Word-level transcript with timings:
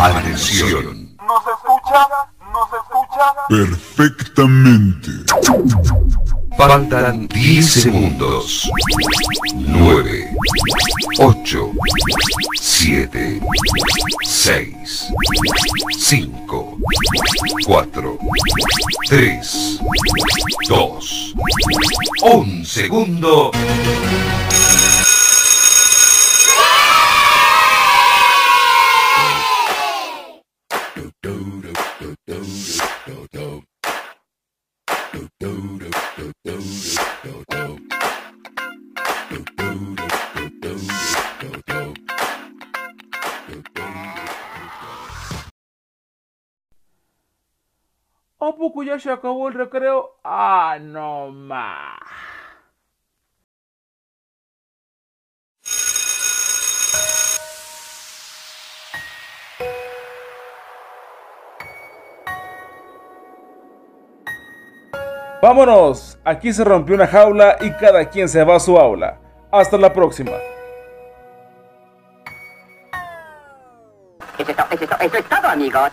Atención. 0.00 1.16
¿Nos 1.26 1.42
escucha? 1.46 2.08
¿Nos 2.50 2.68
escucha? 2.72 3.24
Perfectamente. 3.48 5.10
Faltan 6.56 7.28
10 7.28 7.70
segundos. 7.70 8.70
9, 9.54 10.34
8, 11.18 11.70
7, 12.58 13.40
6, 14.22 15.08
5, 15.98 16.78
4, 17.66 18.18
3, 19.08 19.78
2, 20.68 21.34
1 22.22 22.64
segundo. 22.64 23.50
¿A 48.44 48.56
poco 48.56 48.82
ya 48.82 48.98
se 48.98 49.08
acabó 49.08 49.48
el 49.48 49.54
recreo? 49.54 50.18
Ah, 50.24 50.76
no 50.80 51.30
más. 51.30 52.31
Vámonos, 65.42 66.20
aquí 66.24 66.52
se 66.52 66.62
rompió 66.62 66.94
una 66.94 67.08
jaula 67.08 67.56
y 67.60 67.72
cada 67.72 68.08
quien 68.08 68.28
se 68.28 68.44
va 68.44 68.54
a 68.54 68.60
su 68.60 68.78
aula. 68.78 69.18
Hasta 69.50 69.76
la 69.76 69.92
próxima. 69.92 70.30
Es, 74.38 74.48
es 75.14 75.24
amigos. 75.42 75.90